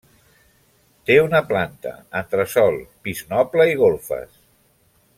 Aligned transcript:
Té 1.09 1.17
una 1.25 1.41
planta, 1.51 1.93
entresòl, 2.21 2.81
pis 3.09 3.25
noble 3.37 3.69
i 3.75 3.81
golfes. 3.87 4.39